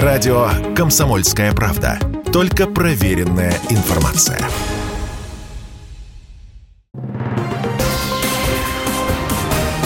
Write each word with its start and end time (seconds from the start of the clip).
Радио 0.00 0.48
«Комсомольская 0.74 1.52
правда». 1.52 1.98
Только 2.32 2.66
проверенная 2.66 3.52
информация. 3.68 4.38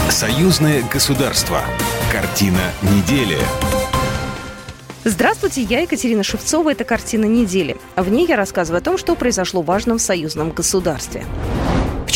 Союзное 0.08 0.84
государство. 0.92 1.60
Картина 2.12 2.60
недели. 2.82 3.36
Здравствуйте, 5.02 5.62
я 5.62 5.80
Екатерина 5.80 6.22
Шевцова. 6.22 6.70
Это 6.70 6.84
«Картина 6.84 7.24
недели». 7.24 7.76
В 7.96 8.08
ней 8.08 8.28
я 8.28 8.36
рассказываю 8.36 8.78
о 8.78 8.84
том, 8.84 8.98
что 8.98 9.16
произошло 9.16 9.60
важно 9.60 9.94
в 9.94 10.00
союзном 10.00 10.52
государстве. 10.52 11.24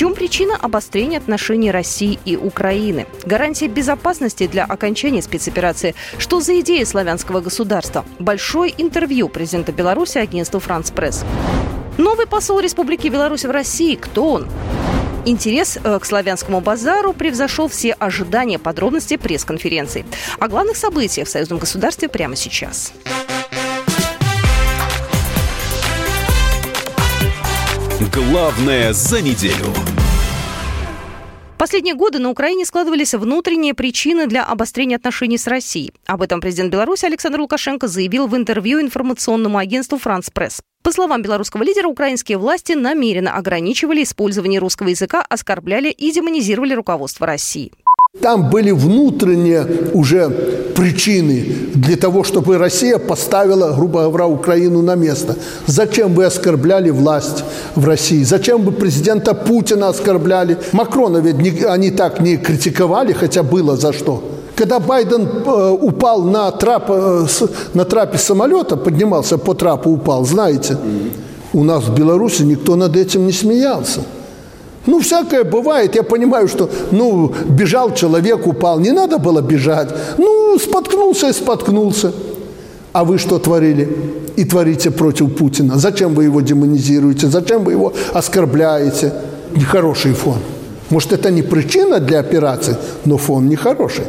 Чем 0.00 0.14
причина 0.14 0.56
обострения 0.56 1.18
отношений 1.18 1.70
России 1.70 2.18
и 2.24 2.34
Украины? 2.34 3.06
Гарантия 3.26 3.68
безопасности 3.68 4.46
для 4.46 4.64
окончания 4.64 5.20
спецоперации. 5.20 5.94
Что 6.16 6.40
за 6.40 6.58
идея 6.60 6.86
славянского 6.86 7.42
государства? 7.42 8.06
Большое 8.18 8.72
интервью 8.78 9.28
президента 9.28 9.72
Беларуси 9.72 10.16
агентству 10.16 10.58
«Франц 10.58 10.90
Пресс». 10.90 11.22
Новый 11.98 12.26
посол 12.26 12.60
Республики 12.60 13.08
Беларусь 13.08 13.44
в 13.44 13.50
России. 13.50 13.94
Кто 13.94 14.32
он? 14.32 14.48
Интерес 15.26 15.76
э, 15.84 15.98
к 15.98 16.06
славянскому 16.06 16.62
базару 16.62 17.12
превзошел 17.12 17.68
все 17.68 17.92
ожидания 17.92 18.58
подробностей 18.58 19.18
пресс-конференции. 19.18 20.06
О 20.38 20.48
главных 20.48 20.78
событиях 20.78 21.28
в 21.28 21.30
союзном 21.30 21.58
государстве 21.58 22.08
прямо 22.08 22.36
сейчас. 22.36 22.94
Главное 28.12 28.92
за 28.92 29.22
неделю. 29.22 29.72
Последние 31.56 31.94
годы 31.94 32.18
на 32.18 32.30
Украине 32.30 32.64
складывались 32.64 33.14
внутренние 33.14 33.72
причины 33.72 34.26
для 34.26 34.42
обострения 34.42 34.96
отношений 34.96 35.38
с 35.38 35.46
Россией. 35.46 35.92
Об 36.06 36.22
этом 36.22 36.40
президент 36.40 36.72
Беларуси 36.72 37.04
Александр 37.04 37.38
Лукашенко 37.40 37.86
заявил 37.86 38.26
в 38.26 38.34
интервью 38.34 38.80
информационному 38.80 39.58
агентству 39.58 39.96
«Франс 39.96 40.28
Пресс». 40.28 40.60
По 40.82 40.90
словам 40.90 41.22
белорусского 41.22 41.62
лидера, 41.62 41.86
украинские 41.86 42.38
власти 42.38 42.72
намеренно 42.72 43.36
ограничивали 43.36 44.02
использование 44.02 44.58
русского 44.58 44.88
языка, 44.88 45.24
оскорбляли 45.28 45.90
и 45.90 46.10
демонизировали 46.10 46.74
руководство 46.74 47.28
России. 47.28 47.70
Там 48.20 48.50
были 48.50 48.72
внутренние 48.72 49.66
уже 49.94 50.28
причины 50.74 51.46
для 51.74 51.96
того, 51.96 52.24
чтобы 52.24 52.58
Россия 52.58 52.98
поставила, 52.98 53.72
грубо 53.72 54.02
говоря, 54.02 54.26
Украину 54.26 54.82
на 54.82 54.96
место. 54.96 55.36
Зачем 55.66 56.14
вы 56.14 56.24
оскорбляли 56.24 56.90
власть 56.90 57.44
в 57.76 57.86
России? 57.86 58.24
Зачем 58.24 58.64
вы 58.64 58.72
президента 58.72 59.32
Путина 59.32 59.88
оскорбляли? 59.88 60.58
Макрона 60.72 61.18
ведь 61.18 61.38
не, 61.38 61.64
они 61.64 61.92
так 61.92 62.20
не 62.20 62.36
критиковали, 62.36 63.12
хотя 63.12 63.44
было 63.44 63.76
за 63.76 63.92
что. 63.92 64.22
Когда 64.56 64.80
Байден 64.80 65.26
э, 65.26 65.76
упал 65.80 66.24
на, 66.24 66.50
трап, 66.50 66.86
э, 66.88 67.26
с, 67.28 67.48
на 67.74 67.84
трапе 67.84 68.18
самолета, 68.18 68.76
поднимался 68.76 69.38
по 69.38 69.54
трапу, 69.54 69.88
упал, 69.88 70.26
знаете, 70.26 70.76
у 71.52 71.62
нас 71.62 71.84
в 71.84 71.94
Беларуси 71.94 72.42
никто 72.42 72.74
над 72.74 72.96
этим 72.96 73.26
не 73.26 73.32
смеялся. 73.32 74.00
Ну, 74.86 75.00
всякое 75.00 75.44
бывает. 75.44 75.94
Я 75.94 76.02
понимаю, 76.02 76.48
что, 76.48 76.70
ну, 76.90 77.32
бежал 77.48 77.94
человек, 77.94 78.46
упал. 78.46 78.80
Не 78.80 78.92
надо 78.92 79.18
было 79.18 79.40
бежать. 79.42 79.88
Ну, 80.18 80.58
споткнулся 80.58 81.28
и 81.28 81.32
споткнулся. 81.32 82.12
А 82.92 83.04
вы 83.04 83.18
что 83.18 83.38
творили? 83.38 83.88
И 84.36 84.44
творите 84.44 84.90
против 84.90 85.36
Путина. 85.36 85.78
Зачем 85.78 86.14
вы 86.14 86.24
его 86.24 86.40
демонизируете? 86.40 87.28
Зачем 87.28 87.64
вы 87.64 87.72
его 87.72 87.92
оскорбляете? 88.14 89.12
Нехороший 89.54 90.12
фон. 90.12 90.38
Может, 90.90 91.12
это 91.12 91.30
не 91.30 91.42
причина 91.42 92.00
для 92.00 92.18
операции, 92.18 92.76
но 93.04 93.16
фон 93.16 93.48
нехороший. 93.48 94.04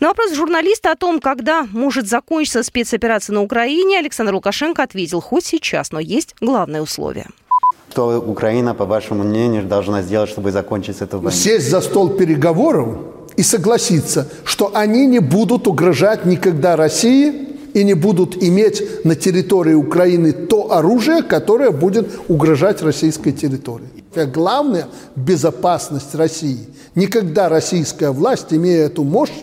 На 0.00 0.08
вопрос 0.08 0.34
журналиста 0.34 0.90
о 0.90 0.96
том, 0.96 1.20
когда 1.20 1.66
может 1.72 2.08
закончиться 2.08 2.62
спецоперация 2.62 3.34
на 3.34 3.42
Украине, 3.42 3.98
Александр 3.98 4.34
Лукашенко 4.34 4.82
ответил, 4.82 5.20
хоть 5.20 5.44
сейчас, 5.44 5.92
но 5.92 6.00
есть 6.00 6.34
главное 6.40 6.82
условие. 6.82 7.26
Что 7.92 8.18
Украина, 8.26 8.74
по 8.74 8.86
вашему 8.86 9.22
мнению, 9.22 9.64
должна 9.64 10.00
сделать, 10.00 10.30
чтобы 10.30 10.50
закончить 10.50 11.02
эту 11.02 11.18
войну? 11.18 11.30
Сесть 11.30 11.68
за 11.68 11.82
стол 11.82 12.08
переговоров 12.08 12.96
и 13.36 13.42
согласиться, 13.42 14.28
что 14.44 14.70
они 14.72 15.06
не 15.06 15.18
будут 15.18 15.68
угрожать 15.68 16.24
никогда 16.24 16.74
России 16.74 17.50
и 17.74 17.84
не 17.84 17.92
будут 17.92 18.42
иметь 18.42 19.04
на 19.04 19.14
территории 19.14 19.74
Украины 19.74 20.32
то 20.32 20.72
оружие, 20.72 21.22
которое 21.22 21.70
будет 21.70 22.08
угрожать 22.28 22.80
российской 22.80 23.32
территории. 23.32 23.90
Главное– 24.32 24.86
безопасность 25.14 26.14
России. 26.14 26.70
Никогда 26.94 27.50
российская 27.50 28.10
власть, 28.10 28.54
имея 28.54 28.86
эту 28.86 29.04
мощь 29.04 29.36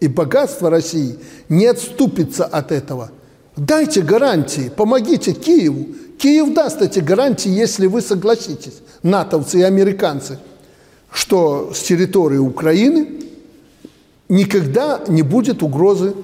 и 0.00 0.06
богатство 0.06 0.68
России, 0.68 1.18
не 1.48 1.64
отступится 1.64 2.44
от 2.44 2.72
этого. 2.72 3.10
Дайте 3.56 4.02
гарантии, 4.02 4.70
помогите 4.76 5.32
Киеву, 5.32 5.86
Киев 6.18 6.54
даст 6.54 6.80
эти 6.82 7.00
гарантии, 7.00 7.50
если 7.50 7.86
вы 7.86 8.00
согласитесь, 8.00 8.80
натовцы 9.02 9.58
и 9.60 9.62
американцы, 9.62 10.38
что 11.12 11.72
с 11.74 11.80
территории 11.80 12.38
Украины 12.38 13.08
никогда 14.28 15.00
не 15.08 15.22
будет 15.22 15.62
угрозы 15.62 16.14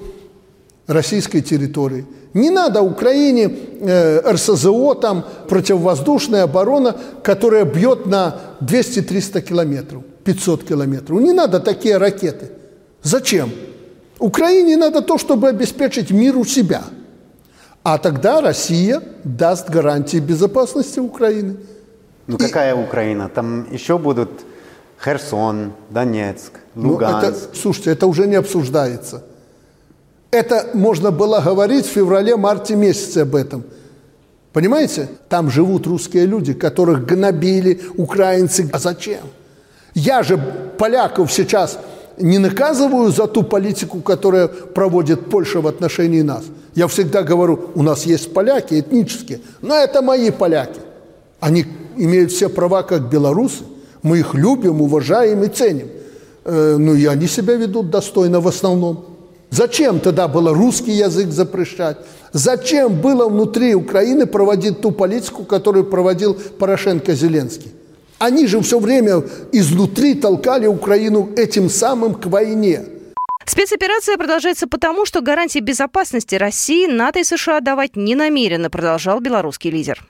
российской 0.87 1.41
территории. 1.41 2.05
Не 2.33 2.49
надо 2.49 2.81
Украине 2.81 3.51
э, 3.79 4.31
РСЗО, 4.31 4.95
там, 4.95 5.25
противовоздушная 5.47 6.43
оборона, 6.43 6.95
которая 7.23 7.63
бьет 7.63 8.07
на 8.07 8.39
200-300 8.61 9.41
километров, 9.41 10.03
500 10.23 10.63
километров. 10.63 11.21
Не 11.21 11.31
надо 11.31 11.59
такие 11.59 11.97
ракеты. 11.97 12.49
Зачем? 13.03 13.51
Украине 14.17 14.77
надо 14.77 15.01
то, 15.01 15.19
чтобы 15.19 15.49
обеспечить 15.49 16.09
мир 16.09 16.37
у 16.37 16.45
себя– 16.45 16.81
а 17.83 17.97
тогда 17.97 18.41
Россия 18.41 19.01
даст 19.23 19.69
гарантии 19.69 20.17
безопасности 20.17 20.99
Украины. 20.99 21.57
Ну 22.27 22.37
И... 22.37 22.39
какая 22.39 22.75
Украина? 22.75 23.29
Там 23.29 23.67
еще 23.71 23.97
будут 23.97 24.29
Херсон, 25.03 25.73
Донецк, 25.89 26.53
Луганск. 26.75 27.21
Ну, 27.21 27.29
это, 27.29 27.37
слушайте, 27.53 27.91
это 27.91 28.07
уже 28.07 28.25
не 28.25 28.35
обсуждается. 28.35 29.23
Это 30.31 30.69
можно 30.73 31.11
было 31.11 31.41
говорить 31.41 31.85
в 31.85 31.89
феврале-марте 31.89 32.75
месяце 32.75 33.19
об 33.19 33.35
этом. 33.35 33.63
Понимаете? 34.53 35.09
Там 35.29 35.49
живут 35.49 35.85
русские 35.85 36.25
люди, 36.25 36.53
которых 36.53 37.05
гнобили 37.05 37.81
украинцы. 37.97 38.69
А 38.71 38.79
зачем? 38.79 39.21
Я 39.93 40.23
же 40.23 40.37
поляков 40.77 41.31
сейчас 41.31 41.77
не 42.17 42.39
наказываю 42.39 43.11
за 43.11 43.27
ту 43.27 43.43
политику, 43.43 44.01
которую 44.01 44.49
проводит 44.49 45.29
Польша 45.29 45.59
в 45.59 45.67
отношении 45.67 46.21
нас. 46.21 46.45
Я 46.75 46.87
всегда 46.87 47.23
говорю, 47.23 47.69
у 47.75 47.83
нас 47.83 48.05
есть 48.05 48.33
поляки 48.33 48.79
этнические, 48.79 49.41
но 49.61 49.75
это 49.75 50.01
мои 50.01 50.31
поляки. 50.31 50.79
Они 51.39 51.65
имеют 51.97 52.31
все 52.31 52.49
права, 52.49 52.83
как 52.83 53.09
белорусы. 53.09 53.63
Мы 54.01 54.19
их 54.19 54.33
любим, 54.33 54.81
уважаем 54.81 55.43
и 55.43 55.47
ценим. 55.47 55.87
Э, 56.45 56.75
ну 56.77 56.95
и 56.95 57.05
они 57.05 57.27
себя 57.27 57.55
ведут 57.55 57.89
достойно 57.89 58.39
в 58.39 58.47
основном. 58.47 59.05
Зачем 59.49 59.99
тогда 59.99 60.27
было 60.27 60.53
русский 60.53 60.93
язык 60.93 61.29
запрещать? 61.29 61.97
Зачем 62.31 62.99
было 62.99 63.29
внутри 63.29 63.75
Украины 63.75 64.25
проводить 64.25 64.81
ту 64.81 64.91
политику, 64.91 65.43
которую 65.43 65.85
проводил 65.85 66.33
Порошенко-Зеленский? 66.33 67.71
Они 68.17 68.47
же 68.47 68.59
все 68.61 68.79
время 68.79 69.23
изнутри 69.51 70.15
толкали 70.15 70.65
Украину 70.65 71.29
этим 71.35 71.69
самым 71.69 72.15
к 72.15 72.25
войне. 72.25 72.81
Спецоперация 73.45 74.17
продолжается 74.17 74.67
потому, 74.67 75.05
что 75.05 75.21
гарантии 75.21 75.59
безопасности 75.59 76.35
России 76.35 76.87
НАТО 76.87 77.19
и 77.19 77.23
США 77.23 77.59
давать 77.59 77.95
не 77.95 78.15
намерены, 78.15 78.69
продолжал 78.69 79.19
белорусский 79.19 79.69
лидер. 79.69 80.05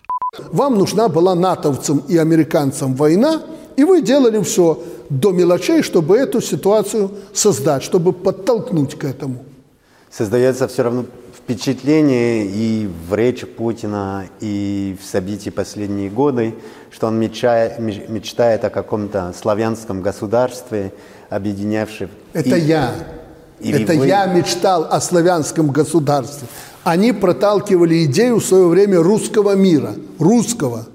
Вам 0.51 0.77
нужна 0.77 1.09
была 1.09 1.35
натовцам 1.35 2.03
и 2.07 2.17
американцам 2.17 2.95
война, 2.95 3.41
и 3.75 3.83
вы 3.83 4.01
делали 4.01 4.41
все 4.43 4.83
до 5.09 5.31
мелочей, 5.31 5.81
чтобы 5.81 6.17
эту 6.17 6.41
ситуацию 6.41 7.11
создать, 7.33 7.83
чтобы 7.83 8.13
подтолкнуть 8.13 8.97
к 8.97 9.03
этому. 9.03 9.43
Создается 10.11 10.67
все 10.67 10.83
равно 10.83 11.05
впечатление 11.35 12.45
и 12.45 12.87
в 13.09 13.13
речи 13.15 13.45
Путина, 13.45 14.27
и 14.39 14.95
в 15.01 15.05
событии 15.05 15.49
последние 15.49 16.09
годы, 16.09 16.55
что 16.91 17.07
он 17.07 17.19
мечтает, 17.19 17.79
мечтает 17.79 18.63
о 18.63 18.69
каком-то 18.69 19.33
славянском 19.37 20.01
государстве, 20.01 20.93
объединявшем... 21.29 22.09
Это 22.33 22.55
и, 22.55 22.61
я. 22.61 22.93
Или 23.59 23.83
Это 23.83 23.93
вы... 23.93 24.07
я 24.07 24.25
мечтал 24.25 24.87
о 24.89 24.99
славянском 25.01 25.71
государстве. 25.71 26.47
Они 26.83 27.13
проталкивали 27.13 28.03
идею 28.05 28.39
в 28.39 28.45
свое 28.45 28.67
время 28.67 29.01
русского 29.01 29.55
мира, 29.55 29.95
русского. 30.19 30.85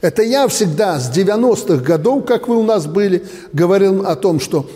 Это 0.00 0.22
я 0.22 0.46
всегда 0.48 1.00
с 1.00 1.10
90-х 1.10 1.82
годов, 1.82 2.26
как 2.26 2.48
вы 2.48 2.56
у 2.56 2.62
нас 2.62 2.86
были, 2.86 3.24
говорил 3.52 4.06
о 4.06 4.14
том, 4.14 4.40
что 4.40 4.68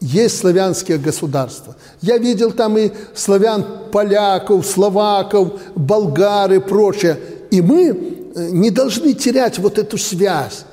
есть 0.00 0.38
славянские 0.38 0.98
государства. 0.98 1.74
Я 2.00 2.18
видел 2.18 2.52
там 2.52 2.76
и 2.78 2.92
славян, 3.14 3.64
поляков, 3.90 4.66
словаков, 4.66 5.60
болгар 5.74 6.52
и 6.52 6.58
прочее. 6.60 7.18
И 7.50 7.62
мы 7.62 7.88
э, 7.88 8.50
не 8.50 8.70
должны 8.70 9.14
терять 9.14 9.58
вот 9.58 9.78
эту 9.78 9.98
связь. 9.98 10.64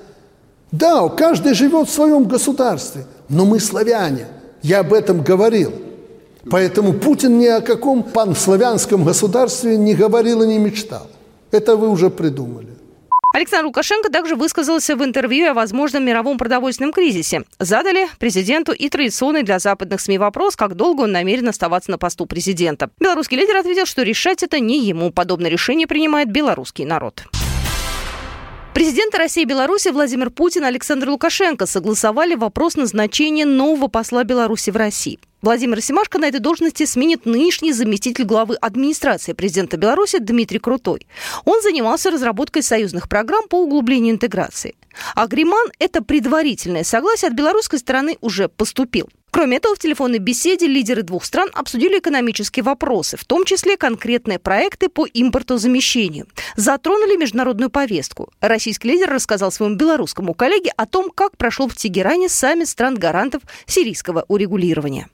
Да, 0.72 1.08
каждый 1.10 1.54
живет 1.54 1.88
в 1.88 1.94
своем 1.94 2.26
государстве, 2.26 3.06
но 3.30 3.46
мы 3.46 3.60
славяне. 3.60 4.28
Я 4.64 4.80
об 4.80 4.94
этом 4.94 5.22
говорил. 5.22 5.74
Поэтому 6.50 6.94
Путин 6.94 7.38
ни 7.38 7.46
о 7.46 7.62
каком 7.62 8.04
панславянском 8.04 9.04
государстве 9.04 9.78
не 9.78 9.94
говорил 9.94 10.42
и 10.42 10.48
не 10.48 10.58
мечтал. 10.58 11.08
Это 11.52 11.76
вы 11.76 11.90
уже 11.90 12.10
придумали. 12.10 12.70
Александр 13.34 13.66
Лукашенко 13.66 14.10
также 14.10 14.36
высказался 14.36 14.96
в 14.96 15.04
интервью 15.04 15.50
о 15.50 15.54
возможном 15.54 16.06
мировом 16.06 16.38
продовольственном 16.38 16.94
кризисе. 16.94 17.44
Задали 17.60 18.08
президенту 18.20 18.72
и 18.74 18.90
традиционный 18.90 19.44
для 19.44 19.60
западных 19.60 20.02
СМИ 20.02 20.18
вопрос, 20.18 20.56
как 20.56 20.76
долго 20.76 21.02
он 21.02 21.12
намерен 21.12 21.50
оставаться 21.50 21.90
на 21.90 21.98
посту 21.98 22.26
президента. 22.26 22.90
Белорусский 23.00 23.38
лидер 23.38 23.58
ответил, 23.58 23.86
что 23.86 24.04
решать 24.04 24.44
это 24.44 24.60
не 24.60 24.86
ему. 24.86 25.12
Подобное 25.12 25.50
решение 25.50 25.88
принимает 25.88 26.32
белорусский 26.32 26.86
народ. 26.86 27.24
Президенты 28.74 29.20
России 29.20 29.44
и 29.44 29.46
Беларуси 29.46 29.90
Владимир 29.90 30.32
Путин 30.32 30.64
и 30.64 30.68
Александр 30.68 31.10
Лукашенко 31.10 31.68
согласовали 31.68 32.34
вопрос 32.34 32.76
назначения 32.76 33.46
нового 33.46 33.88
посла 33.88 34.24
Беларуси 34.24 34.72
в 34.72 34.78
России. 34.78 35.20
Владимир 35.44 35.82
Семашко 35.82 36.20
на 36.20 36.30
этой 36.30 36.40
должности 36.40 36.86
сменит 36.86 37.26
нынешний 37.26 37.74
заместитель 37.74 38.24
главы 38.24 38.56
администрации 38.56 39.34
президента 39.34 39.76
Беларуси 39.76 40.20
Дмитрий 40.20 40.58
Крутой. 40.58 41.06
Он 41.44 41.62
занимался 41.62 42.12
разработкой 42.12 42.64
союзных 42.64 43.10
программ 43.10 43.50
по 43.50 43.62
углублению 43.62 44.14
интеграции. 44.14 44.76
А 45.16 45.28
Гриман– 45.28 45.68
это 45.80 46.02
предварительное 46.02 46.86
согласие 46.86 47.28
от 47.28 47.36
белорусской 47.36 47.80
стороны 47.80 48.18
уже 48.22 48.48
поступил. 48.48 49.10
Кроме 49.32 49.58
этого, 49.58 49.76
в 49.76 49.80
телефонной 49.80 50.20
беседе 50.20 50.66
лидеры 50.66 51.02
двух 51.02 51.26
стран 51.26 51.50
обсудили 51.54 52.00
экономические 52.00 52.64
вопросы, 52.64 53.18
в 53.18 53.26
том 53.26 53.44
числе 53.44 53.76
конкретные 53.76 54.40
проекты 54.40 54.88
по 54.88 55.06
импортозамещению. 55.06 56.28
Затронули 56.56 57.18
международную 57.18 57.70
повестку. 57.70 58.32
Российский 58.40 58.88
лидер 58.88 59.10
рассказал 59.10 59.52
своему 59.52 59.76
белорусскому 59.76 60.36
коллеге 60.36 60.72
о 60.78 60.86
том, 60.86 61.10
как 61.10 61.36
прошел 61.36 61.68
в 61.68 61.76
Тегеране 61.76 62.30
саммит 62.30 62.70
стран-гарантов 62.70 63.42
сирийского 63.66 64.24
урегулирования. 64.30 65.10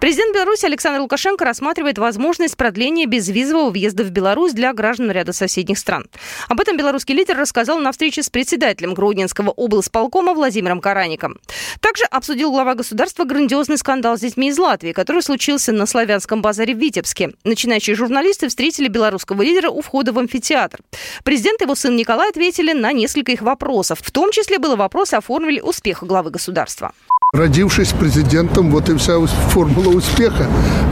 Президент 0.00 0.34
Беларуси 0.34 0.64
Александр 0.64 1.00
Лукашенко 1.00 1.44
рассматривает 1.44 1.98
возможность 1.98 2.56
продления 2.56 3.04
безвизового 3.04 3.70
въезда 3.70 4.02
в 4.02 4.10
Беларусь 4.10 4.54
для 4.54 4.72
граждан 4.72 5.10
ряда 5.10 5.34
соседних 5.34 5.78
стран. 5.78 6.06
Об 6.48 6.58
этом 6.58 6.78
белорусский 6.78 7.14
лидер 7.14 7.36
рассказал 7.36 7.78
на 7.80 7.92
встрече 7.92 8.22
с 8.22 8.30
председателем 8.30 8.94
Гродненского 8.94 9.50
облсполкома 9.50 10.32
Владимиром 10.32 10.80
Караником. 10.80 11.36
Также 11.80 12.04
обсудил 12.04 12.50
глава 12.50 12.74
государства 12.74 13.24
грандиозный 13.24 13.76
скандал 13.76 14.16
с 14.16 14.22
детьми 14.22 14.48
из 14.48 14.58
Латвии, 14.58 14.92
который 14.92 15.22
случился 15.22 15.70
на 15.72 15.84
славянском 15.84 16.40
базаре 16.40 16.74
в 16.74 16.78
Витебске. 16.78 17.34
Начинающие 17.44 17.94
журналисты 17.94 18.48
встретили 18.48 18.88
белорусского 18.88 19.42
лидера 19.42 19.68
у 19.68 19.82
входа 19.82 20.14
в 20.14 20.18
амфитеатр. 20.18 20.80
Президент 21.24 21.60
и 21.60 21.64
его 21.64 21.74
сын 21.74 21.94
Николай 21.94 22.30
ответили 22.30 22.72
на 22.72 22.92
несколько 22.92 23.32
их 23.32 23.42
вопросов. 23.42 23.98
В 24.02 24.10
том 24.10 24.32
числе 24.32 24.58
был 24.58 24.76
вопрос 24.76 25.12
о 25.12 25.20
формуле 25.20 25.62
успеха 25.62 26.06
главы 26.06 26.30
государства. 26.30 26.94
Родившись 27.32 27.92
президентом, 27.92 28.72
вот 28.72 28.88
и 28.88 28.96
вся 28.96 29.24
формула 29.50 29.94
успеха. 29.94 30.48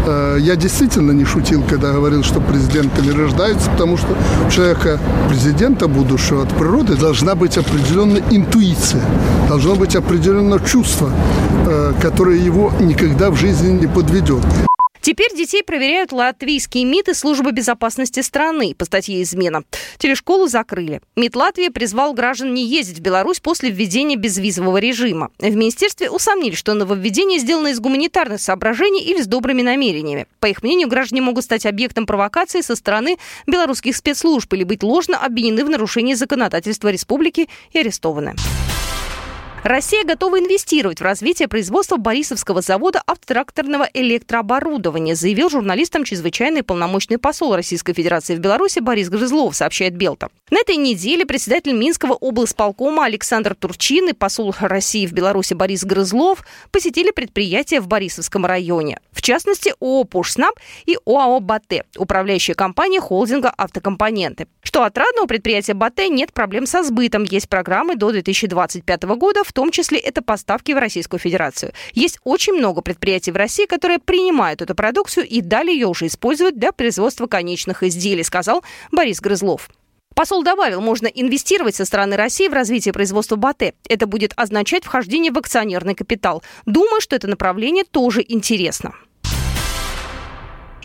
Э, 0.07 0.37
я 0.39 0.55
действительно 0.55 1.11
не 1.11 1.25
шутил, 1.25 1.65
когда 1.69 1.93
говорил, 1.93 2.23
что 2.23 2.41
президентами 2.41 3.11
рождаются, 3.11 3.69
потому 3.69 3.97
что 3.97 4.17
у 4.47 4.51
человека, 4.51 5.01
президента 5.29 5.89
будущего 5.89 6.45
от 6.45 6.49
природы, 6.51 6.97
должна 6.97 7.35
быть 7.35 7.59
определенная 7.59 8.23
интуиция, 8.31 9.03
должно 9.49 9.75
быть 9.75 9.97
определенное 9.97 10.61
чувство, 10.61 11.11
э, 11.67 11.93
которое 12.01 12.39
его 12.39 12.73
никогда 12.79 13.31
в 13.31 13.37
жизни 13.37 13.73
не 13.73 13.89
подведет. 13.89 14.45
Теперь 15.09 15.35
детей 15.35 15.63
проверяют 15.63 16.13
латвийские 16.13 16.85
МИД 16.85 17.09
и 17.09 17.15
служба 17.15 17.51
безопасности 17.51 18.21
страны 18.21 18.75
по 18.75 18.85
статье 18.85 19.23
«Измена». 19.23 19.63
Телешколу 19.97 20.49
закрыли. 20.49 21.01
МИД 21.17 21.35
Латвии 21.35 21.69
призвал 21.69 22.13
граждан 22.13 22.53
не 22.53 22.67
ездить 22.67 22.99
в 22.99 23.01
Беларусь 23.01 23.41
после 23.41 23.71
введения 23.71 24.17
безвизового 24.17 24.77
режима. 24.77 25.31
В 25.39 25.57
министерстве 25.57 26.11
усомнили, 26.11 26.55
что 26.55 26.75
нововведение 26.75 27.39
сделано 27.39 27.69
из 27.69 27.81
гуманитарных 27.81 28.39
соображений 28.39 29.01
или 29.01 29.23
с 29.23 29.27
добрыми 29.27 29.63
намерениями. 29.63 30.27
По 30.41 30.47
их 30.47 30.63
мнению, 30.63 30.89
граждане 30.89 31.23
могут 31.23 31.45
стать 31.45 31.65
объектом 31.65 32.05
провокации 32.05 32.61
со 32.61 32.77
стороны 32.77 33.17
белорусских 33.47 33.97
спецслужб 33.97 34.53
или 34.53 34.65
быть 34.65 34.83
ложно 34.83 35.17
обвинены 35.17 35.65
в 35.65 35.71
нарушении 35.71 36.13
законодательства 36.13 36.89
республики 36.89 37.49
и 37.73 37.79
арестованы. 37.79 38.35
Россия 39.65 40.05
готова 40.05 40.39
инвестировать 40.39 41.01
в 41.01 41.05
развитие 41.05 41.49
производства 41.49 41.97
Борисовского 41.97 42.61
завода 42.63 43.03
автотракторного 43.07 43.89
электрооборудования, 43.93 45.17
заявил 45.17 45.51
журналистам 45.51 46.05
чрезвычайный 46.05 46.63
полномочный 46.63 47.19
посол 47.19 47.57
Российской 47.57 47.93
Федерации 47.93 48.37
в 48.37 48.39
Беларуси 48.39 48.79
Борис 48.79 49.09
Грызлов, 49.09 49.57
сообщает 49.57 49.97
Белта. 49.97 50.29
На 50.51 50.61
этой 50.61 50.77
неделе 50.77 51.27
председатель 51.27 51.73
Минского 51.73 52.15
облсполкома 52.15 53.05
Александр 53.05 53.55
Турчин 53.55 54.09
и 54.09 54.13
посол 54.13 54.55
России 54.61 55.07
в 55.07 55.13
Беларуси 55.13 55.55
Борис 55.55 55.85
Грызлов 55.85 56.45
посетили 56.71 57.11
предприятия 57.11 57.81
в 57.81 57.89
Борисовском 57.89 58.47
районе. 58.47 59.01
В 59.13 59.21
частности, 59.21 59.75
ООО 59.81 60.05
«Пушснаб» 60.05 60.55
и 60.87 60.97
ОАО 61.05 61.41
«Батэ», 61.41 61.83
управляющая 61.97 62.55
компания 62.55 63.01
холдинга 63.01 63.53
«Автокомпоненты». 63.57 64.47
Что 64.63 64.85
отрадно, 64.85 65.23
у 65.23 65.27
предприятия 65.27 65.75
«Батэ» 65.75 66.09
нет 66.09 66.33
проблем 66.33 66.67
со 66.67 66.83
сбытом. 66.83 67.25
Есть 67.25 67.49
программы 67.49 67.97
до 67.97 68.13
2025 68.13 69.03
года, 69.17 69.43
в 69.49 69.55
том 69.55 69.71
числе 69.71 69.99
это 69.99 70.21
поставки 70.21 70.73
в 70.73 70.77
Российскую 70.79 71.19
Федерацию. 71.19 71.73
Есть 71.95 72.19
очень 72.23 72.53
много 72.53 72.83
предприятий 72.83 73.33
в 73.33 73.37
России, 73.37 73.65
которые 73.65 73.99
принимают 73.99 74.61
эту 74.61 74.75
продукцию 74.75 75.27
и 75.27 75.41
далее 75.41 75.75
ее 75.75 75.87
уже 75.87 76.07
используют 76.07 76.59
для 76.59 76.71
производства 76.71 77.27
конечных 77.27 77.83
изделий, 77.83 78.25
сказал 78.25 78.63
Борис 78.93 79.23
Грызлов. 79.23 79.71
Посол 80.15 80.43
добавил, 80.43 80.83
можно 80.83 81.07
инвестировать 81.07 81.77
со 81.77 81.87
стороны 81.87 82.17
России 82.17 82.49
в 82.49 82.53
развитие 82.53 82.93
производства 82.93 83.37
БАТЭ. 83.37 83.73
Это 83.89 84.07
будет 84.07 84.35
означать 84.37 84.85
вхождение 84.85 85.33
в 85.33 85.39
акционерный 85.39 85.95
капитал. 85.95 86.43
Думаю, 86.67 87.01
что 87.01 87.17
это 87.17 87.27
направление 87.27 87.85
тоже 87.85 88.23
интересно. 88.27 88.95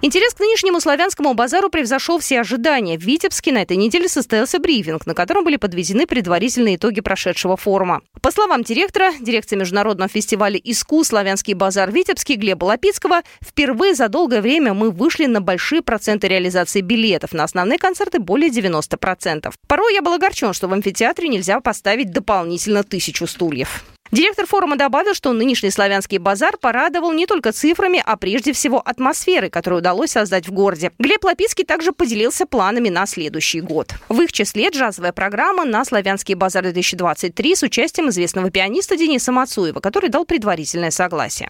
Интерес 0.05 0.33
к 0.33 0.41
нынешнему 0.41 0.81
славянскому 0.81 1.33
базару 1.33 1.69
превзошел 1.69 2.19
все 2.19 2.41
ожидания. 2.41 2.97
В 2.97 3.03
Витебске 3.03 3.53
на 3.53 3.61
этой 3.61 3.77
неделе 3.77 4.09
состоялся 4.09 4.59
брифинг, 4.59 5.05
на 5.05 5.13
котором 5.13 5.45
были 5.45 5.55
подведены 5.55 6.05
предварительные 6.05 6.75
итоги 6.75 7.00
прошедшего 7.00 7.55
форума. 7.55 8.01
По 8.21 8.29
словам 8.29 8.63
директора 8.63 9.13
дирекции 9.21 9.55
Международного 9.55 10.09
фестиваля 10.09 10.57
«Иску» 10.57 11.05
«Славянский 11.05 11.53
базар» 11.53 11.89
Витебский 11.89 12.35
Глеба 12.35 12.65
Лапицкого, 12.65 13.21
впервые 13.41 13.95
за 13.95 14.09
долгое 14.09 14.41
время 14.41 14.73
мы 14.73 14.91
вышли 14.91 15.25
на 15.25 15.39
большие 15.39 15.81
проценты 15.81 16.27
реализации 16.27 16.81
билетов. 16.81 17.31
На 17.31 17.45
основные 17.45 17.79
концерты 17.79 18.19
более 18.19 18.50
90%. 18.50 19.53
Порой 19.69 19.94
я 19.94 20.01
был 20.01 20.11
огорчен, 20.11 20.51
что 20.51 20.67
в 20.67 20.73
амфитеатре 20.73 21.29
нельзя 21.29 21.61
поставить 21.61 22.11
дополнительно 22.11 22.83
тысячу 22.83 23.25
стульев. 23.25 23.85
Директор 24.13 24.45
форума 24.45 24.75
добавил, 24.75 25.15
что 25.15 25.33
нынешний 25.33 25.71
славянский 25.71 26.19
базар 26.19 26.56
порадовал 26.57 27.13
не 27.13 27.25
только 27.25 27.51
цифрами, 27.51 28.00
а 28.06 28.15
прежде 28.15 28.54
всего 28.54 28.80
атмосферой, 28.80 29.50
которую 29.50 29.80
удалось 29.80 30.12
создать 30.12 30.48
в 30.48 30.51
городе. 30.51 30.92
Глеб 31.00 31.24
Лапицкий 31.24 31.65
также 31.65 31.93
поделился 31.93 32.46
планами 32.46 32.89
на 32.89 33.08
следующий 33.08 33.60
год. 33.60 33.96
В 34.10 34.22
их 34.22 34.32
числе 34.32 34.70
джазовая 34.70 35.13
программа 35.13 35.65
на 35.65 35.84
«Славянский 35.84 36.36
базар-2023» 36.36 37.55
с 37.55 37.63
участием 37.63 38.10
известного 38.10 38.51
пианиста 38.51 38.96
Дениса 38.98 39.32
Мацуева, 39.32 39.79
который 39.79 40.12
дал 40.12 40.25
предварительное 40.25 40.91
согласие. 40.91 41.50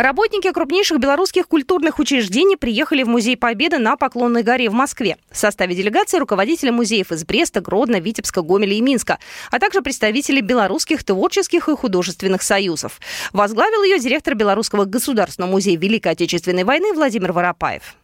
Работники 0.00 0.50
крупнейших 0.50 0.98
белорусских 0.98 1.46
культурных 1.46 1.98
учреждений 1.98 2.56
приехали 2.56 3.02
в 3.02 3.08
Музей 3.08 3.36
Победы 3.36 3.76
на 3.76 3.98
Поклонной 3.98 4.42
горе 4.42 4.70
в 4.70 4.72
Москве. 4.72 5.18
В 5.30 5.36
составе 5.36 5.74
делегации 5.74 6.16
руководители 6.16 6.70
музеев 6.70 7.12
из 7.12 7.26
Бреста, 7.26 7.60
Гродно, 7.60 8.00
Витебска, 8.00 8.40
Гомеля 8.40 8.72
и 8.72 8.80
Минска, 8.80 9.18
а 9.50 9.58
также 9.58 9.82
представители 9.82 10.40
белорусских 10.40 11.04
творческих 11.04 11.68
и 11.68 11.76
художественных 11.76 12.40
союзов. 12.40 12.98
Возглавил 13.34 13.82
ее 13.82 13.98
директор 13.98 14.34
Белорусского 14.34 14.86
государственного 14.86 15.50
музея 15.50 15.76
Великой 15.76 16.12
Отечественной 16.12 16.64
войны 16.64 16.94
Владимир 16.94 17.32
Воропаев. 17.32 17.94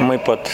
Мы 0.00 0.18
под 0.18 0.48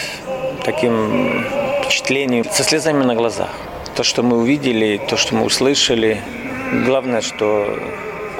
таким 0.65 1.45
впечатлением, 1.83 2.43
со 2.51 2.63
слезами 2.63 3.05
на 3.05 3.15
глазах. 3.15 3.51
То, 3.95 4.03
что 4.03 4.23
мы 4.23 4.39
увидели, 4.39 4.99
то, 5.09 5.15
что 5.15 5.35
мы 5.35 5.45
услышали, 5.45 6.19
главное, 6.85 7.21
что 7.21 7.65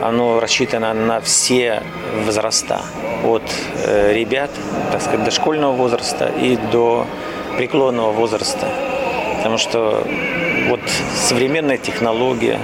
оно 0.02 0.40
рассчитано 0.40 0.94
на 0.94 1.22
все 1.22 1.84
возраста. 2.26 2.82
От 3.24 3.44
э, 3.86 4.14
ребят, 4.14 4.52
так 4.92 5.02
сказать, 5.02 5.24
дошкольного 5.24 5.74
возраста 5.74 6.32
и 6.40 6.58
до 6.72 7.08
преклонного 7.58 8.12
возраста. 8.12 8.68
Потому 9.38 9.58
что 9.58 10.04
вот 10.70 10.82
современная 11.16 11.78
технология, 11.78 12.60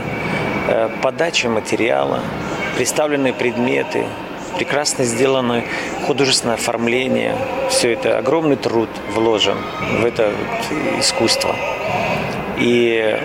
э, 0.68 0.90
подача 1.02 1.50
материала, 1.50 2.20
представленные 2.76 3.34
предметы, 3.34 4.06
прекрасно 4.58 5.06
сделанное 5.06 5.64
художественное 6.06 6.56
оформление. 6.56 7.36
Все 7.70 7.94
это 7.94 8.18
огромный 8.18 8.56
труд 8.58 8.90
вложен 9.14 9.58
в 10.02 10.06
это 10.06 10.32
искусство. 11.00 11.56
И 12.60 13.18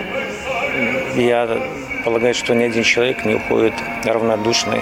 я 1.15 1.59
полагаю, 2.03 2.33
что 2.33 2.53
ни 2.53 2.63
один 2.63 2.83
человек 2.83 3.25
не 3.25 3.35
уходит 3.35 3.73
равнодушный 4.03 4.81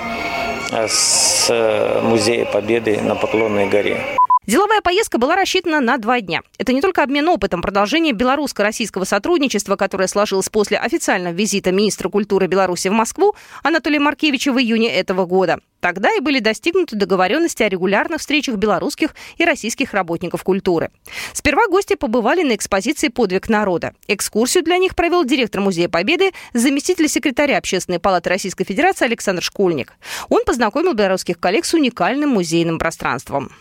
э, 0.72 0.88
с 0.88 1.48
э, 1.50 2.02
Музея 2.02 2.46
Победы 2.46 3.00
на 3.02 3.16
Поклонной 3.16 3.68
горе. 3.68 4.02
Деловая 4.48 4.82
поездка 4.82 5.18
была 5.18 5.36
рассчитана 5.36 5.80
на 5.82 5.98
два 5.98 6.22
дня. 6.22 6.42
Это 6.60 6.72
не 6.72 6.80
только 6.80 7.02
обмен 7.02 7.28
опытом, 7.28 7.64
продолжение 7.64 8.14
белорусско-российского 8.14 9.04
сотрудничества, 9.04 9.76
которое 9.76 10.08
сложилось 10.08 10.50
после 10.50 10.78
официального 10.78 11.34
визита 11.34 11.72
министра 11.72 12.10
культуры 12.10 12.46
Беларуси 12.46 12.90
в 12.90 12.92
Москву 12.92 13.36
Анатолия 13.64 14.00
Маркевича 14.00 14.54
в 14.54 14.60
июне 14.60 14.94
этого 14.94 15.26
года. 15.26 15.62
Тогда 15.80 16.14
и 16.14 16.20
были 16.20 16.40
достигнуты 16.40 16.96
договоренности 16.96 17.64
о 17.64 17.70
регулярных 17.70 18.20
встречах 18.20 18.58
белорусских 18.58 19.16
и 19.38 19.46
российских 19.46 19.94
работников 19.94 20.44
культуры. 20.44 20.92
Сперва 21.34 21.68
гости 21.68 21.96
побывали 21.96 22.44
на 22.44 22.56
экспозиции 22.56 23.08
«Подвиг 23.08 23.50
народа». 23.50 23.94
Экскурсию 24.08 24.64
для 24.64 24.78
них 24.78 24.96
провел 24.96 25.26
директор 25.26 25.62
Музея 25.62 25.90
Победы, 25.90 26.32
заместитель 26.54 27.08
секретаря 27.08 27.58
Общественной 27.58 28.00
палаты 28.00 28.30
Российской 28.30 28.64
Федерации 28.64 29.06
Александр 29.06 29.42
Школьник. 29.42 29.94
Он 30.30 30.44
познакомил 30.46 30.94
белорусских 30.94 31.40
коллег 31.40 31.66
с 31.66 31.74
уникальным 31.74 32.30
музейным 32.30 32.78
пространством. 32.78 33.52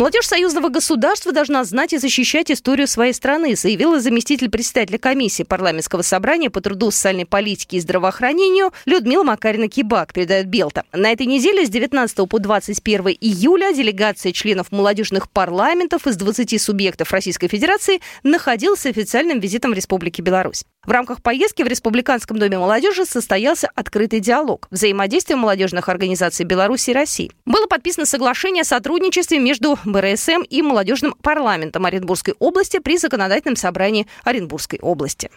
Молодежь 0.00 0.28
союзного 0.28 0.70
государства 0.70 1.30
должна 1.30 1.62
знать 1.62 1.92
и 1.92 1.98
защищать 1.98 2.50
историю 2.50 2.86
своей 2.86 3.12
страны, 3.12 3.54
заявила 3.54 4.00
заместитель 4.00 4.48
председателя 4.48 4.96
комиссии 4.96 5.42
парламентского 5.42 6.00
собрания 6.00 6.48
по 6.48 6.62
труду, 6.62 6.90
социальной 6.90 7.26
политике 7.26 7.76
и 7.76 7.80
здравоохранению 7.80 8.72
Людмила 8.86 9.24
Макарина-Кибак, 9.24 10.14
передает 10.14 10.46
Белта. 10.46 10.84
На 10.94 11.12
этой 11.12 11.26
неделе 11.26 11.66
с 11.66 11.68
19 11.68 12.26
по 12.30 12.38
21 12.38 13.08
июля 13.20 13.74
делегация 13.74 14.32
членов 14.32 14.72
молодежных 14.72 15.28
парламентов 15.28 16.06
из 16.06 16.16
20 16.16 16.58
субъектов 16.58 17.12
Российской 17.12 17.48
Федерации 17.48 18.00
находилась 18.22 18.86
официальным 18.86 19.38
визитом 19.38 19.72
в 19.72 19.74
Республике 19.74 20.22
Беларусь. 20.22 20.64
В 20.86 20.90
рамках 20.92 21.20
поездки 21.22 21.62
в 21.62 21.66
Республиканском 21.66 22.38
доме 22.38 22.58
молодежи 22.58 23.04
состоялся 23.04 23.68
открытый 23.74 24.20
диалог 24.20 24.66
взаимодействия 24.70 25.36
молодежных 25.36 25.90
организаций 25.90 26.46
Беларуси 26.46 26.90
и 26.90 26.94
России. 26.94 27.30
Было 27.44 27.66
подписано 27.66 28.06
соглашение 28.06 28.62
о 28.62 28.64
сотрудничестве 28.64 29.38
между 29.40 29.78
БРСМ 29.92 30.42
и 30.48 30.62
молодежным 30.62 31.14
парламентом 31.22 31.86
Оренбургской 31.86 32.34
области 32.38 32.78
при 32.78 32.98
законодательном 32.98 33.56
собрании 33.56 34.06
Оренбургской 34.24 34.78
области. 34.80 35.30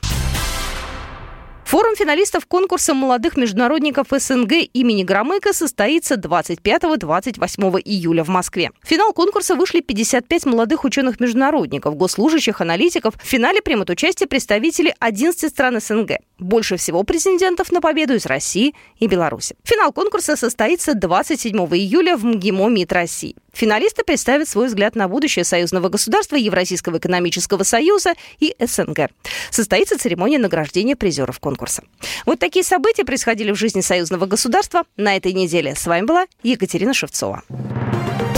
Форум 1.73 1.95
финалистов 1.95 2.45
конкурса 2.45 2.93
молодых 2.93 3.35
международников 3.35 4.05
СНГ 4.11 4.51
имени 4.73 5.01
Громыка 5.01 5.53
состоится 5.53 6.13
25-28 6.17 7.81
июля 7.83 8.23
в 8.23 8.27
Москве. 8.27 8.69
В 8.83 8.87
финал 8.87 9.11
конкурса 9.11 9.55
вышли 9.55 9.79
55 9.79 10.45
молодых 10.45 10.83
ученых-международников, 10.83 11.95
госслужащих, 11.95 12.61
аналитиков. 12.61 13.15
В 13.15 13.25
финале 13.25 13.59
примут 13.63 13.89
участие 13.89 14.27
представители 14.27 14.93
11 14.99 15.49
стран 15.49 15.81
СНГ. 15.81 16.19
Больше 16.37 16.77
всего 16.77 17.01
претендентов 17.01 17.71
на 17.71 17.81
победу 17.81 18.13
из 18.13 18.27
России 18.27 18.75
и 18.99 19.07
Беларуси. 19.07 19.55
Финал 19.63 19.91
конкурса 19.93 20.35
состоится 20.35 20.93
27 20.93 21.57
июля 21.57 22.17
в 22.17 22.23
МГИМО 22.23 22.69
МИД 22.69 22.93
России. 22.93 23.35
Финалисты 23.53 24.03
представят 24.03 24.49
свой 24.49 24.67
взгляд 24.67 24.95
на 24.95 25.07
будущее 25.07 25.45
союзного 25.45 25.89
государства, 25.89 26.35
Евразийского 26.35 26.97
экономического 26.97 27.63
союза 27.63 28.13
и 28.39 28.55
СНГ. 28.59 29.11
Состоится 29.51 29.97
церемония 29.97 30.39
награждения 30.39 30.95
призеров 30.95 31.39
конкурса. 31.39 31.83
Вот 32.25 32.39
такие 32.39 32.65
события 32.65 33.05
происходили 33.05 33.51
в 33.51 33.55
жизни 33.55 33.81
союзного 33.81 34.25
государства 34.25 34.83
на 34.97 35.15
этой 35.15 35.33
неделе. 35.33 35.75
С 35.75 35.85
вами 35.85 36.05
была 36.05 36.25
Екатерина 36.41 36.93
Шевцова. 36.93 37.43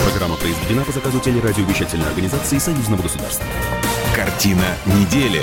Программа 0.04 0.36
произведена 0.36 0.84
по 0.84 0.92
заказу 0.92 1.20
телерадиовещательной 1.20 2.08
организации 2.08 2.58
союзного 2.58 3.02
государства. 3.02 3.46
Картина 4.16 4.66
недели. 4.86 5.42